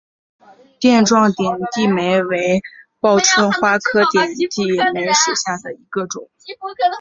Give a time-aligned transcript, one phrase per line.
[0.79, 2.59] 垫状点地梅为
[2.99, 6.27] 报春花科点地梅属下的一个种。